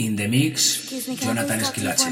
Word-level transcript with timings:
In 0.00 0.16
the 0.16 0.26
Mix, 0.28 0.88
Jonathan 1.20 1.60
Esquilache. 1.60 2.08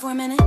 For 0.00 0.12
a 0.12 0.14
minute? 0.14 0.39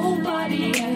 Nobody 0.00 0.80
else. 0.80 0.89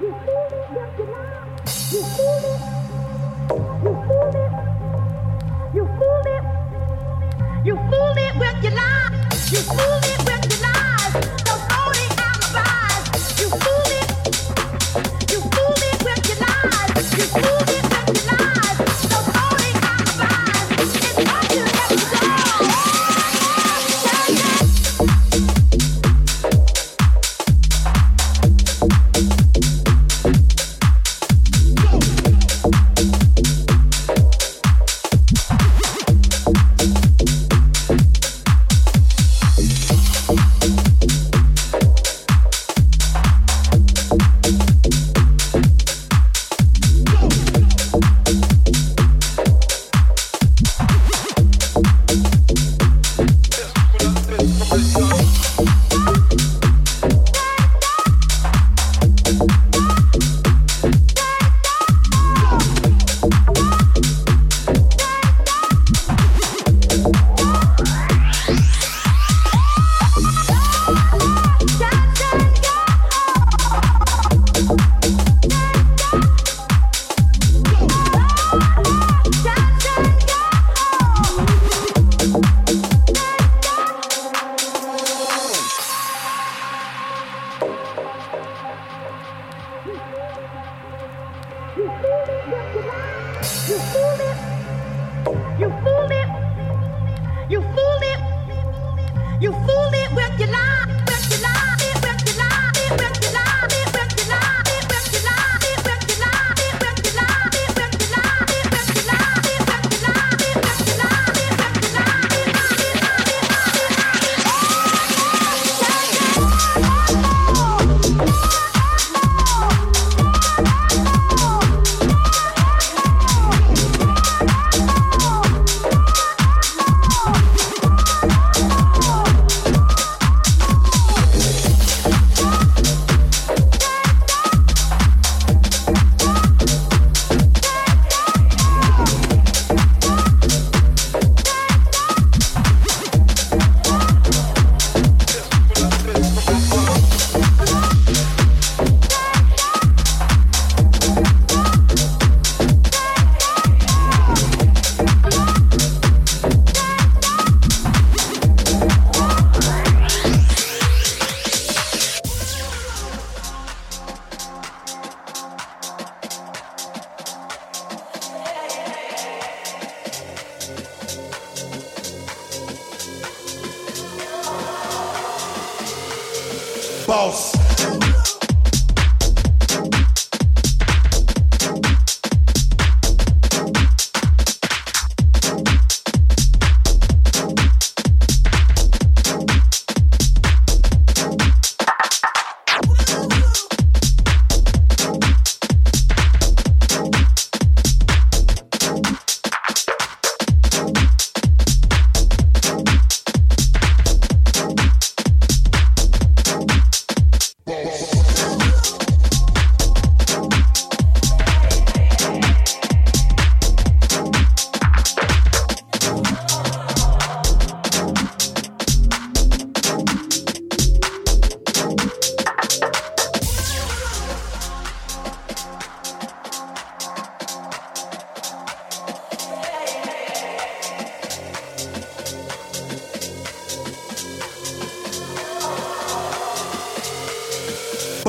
You. 0.00 0.38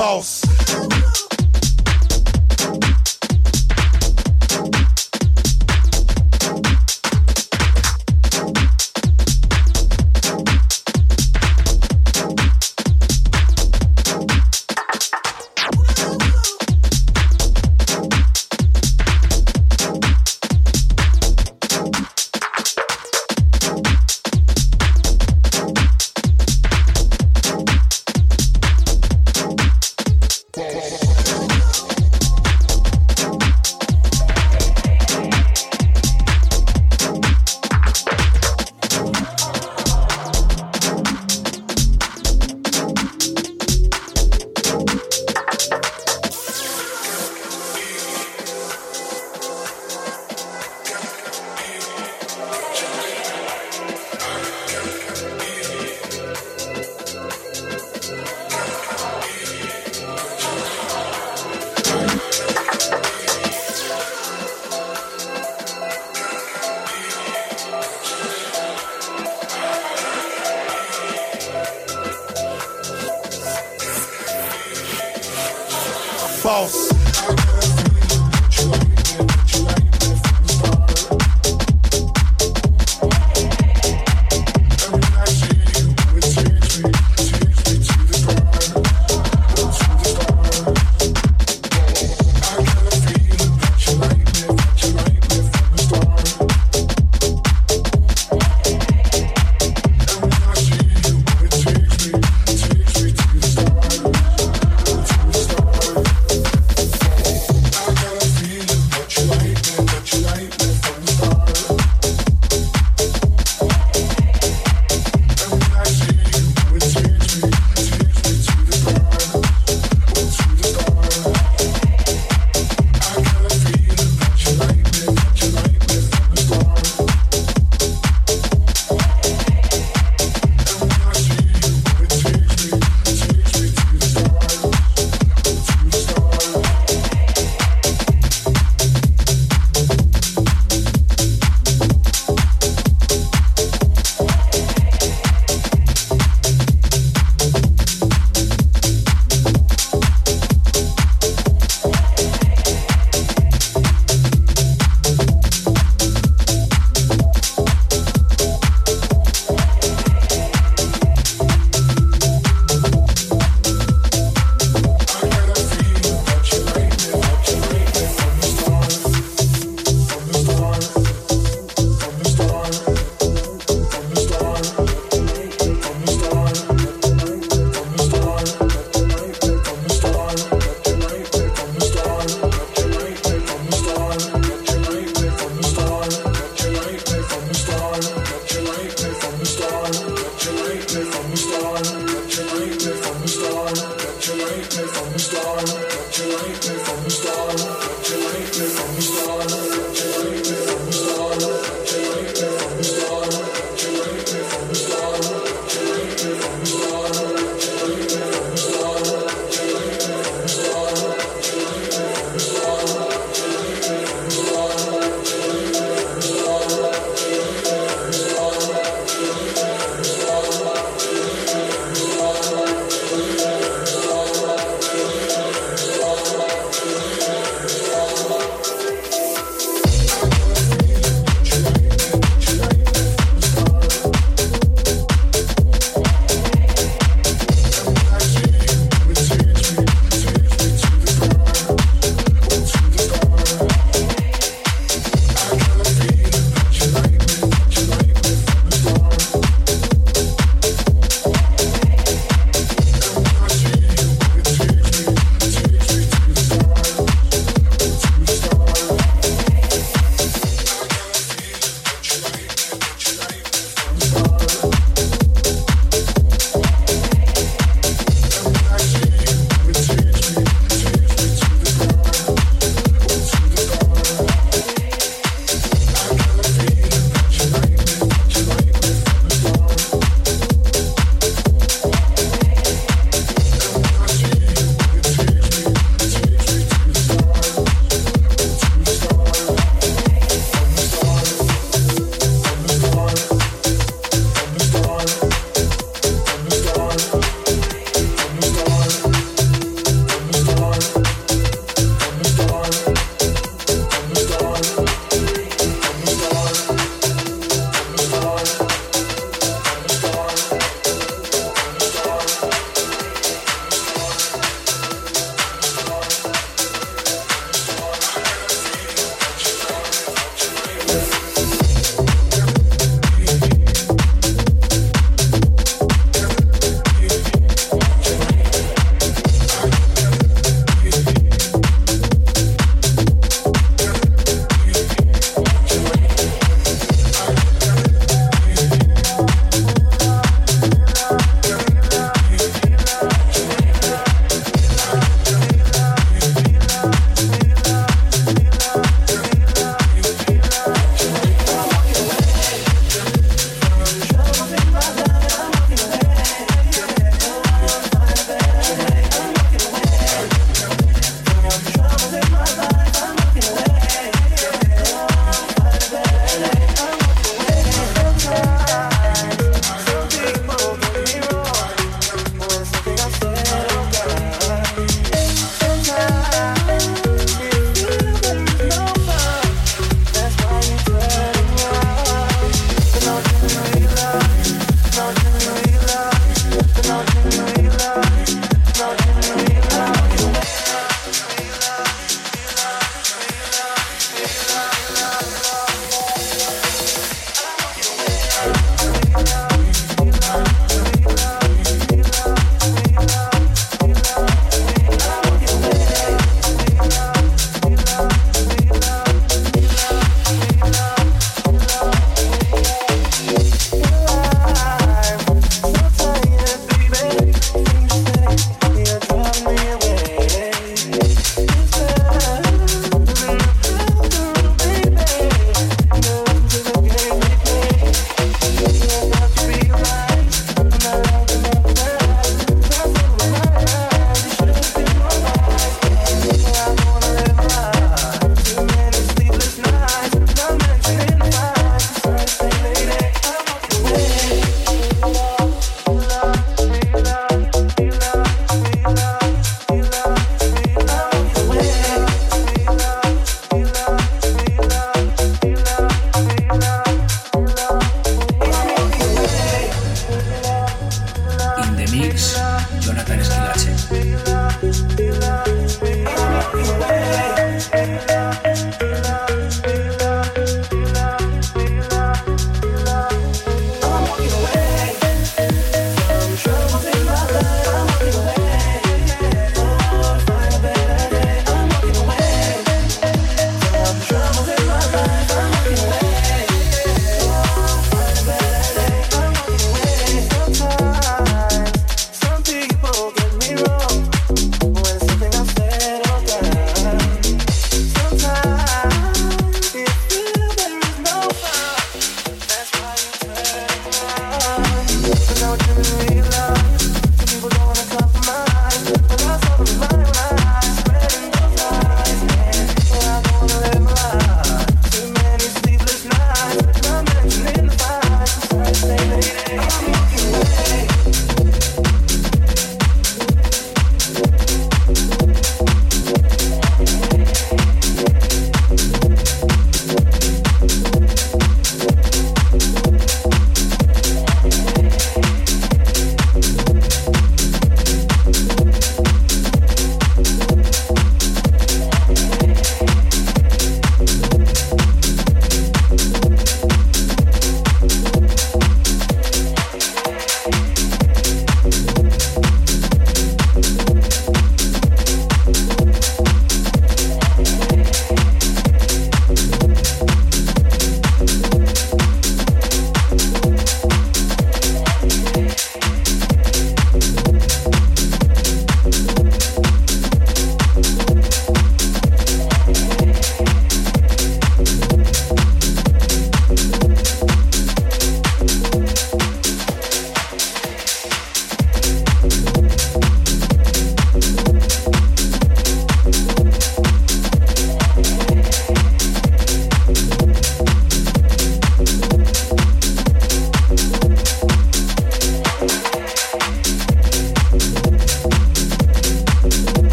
boss. 0.00 0.39